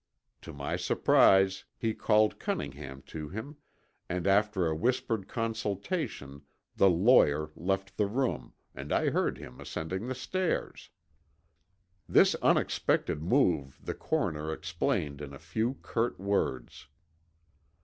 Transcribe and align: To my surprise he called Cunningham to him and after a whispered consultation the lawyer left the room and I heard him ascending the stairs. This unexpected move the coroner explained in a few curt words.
To 0.41 0.51
my 0.51 0.77
surprise 0.77 1.65
he 1.77 1.93
called 1.93 2.39
Cunningham 2.39 3.03
to 3.05 3.29
him 3.29 3.57
and 4.09 4.25
after 4.25 4.65
a 4.65 4.75
whispered 4.75 5.27
consultation 5.27 6.41
the 6.75 6.89
lawyer 6.89 7.51
left 7.55 7.97
the 7.97 8.07
room 8.07 8.55
and 8.73 8.91
I 8.91 9.11
heard 9.11 9.37
him 9.37 9.61
ascending 9.61 10.07
the 10.07 10.15
stairs. 10.15 10.89
This 12.09 12.33
unexpected 12.41 13.21
move 13.21 13.77
the 13.79 13.93
coroner 13.93 14.51
explained 14.51 15.21
in 15.21 15.35
a 15.35 15.37
few 15.37 15.75
curt 15.83 16.19
words. 16.19 16.87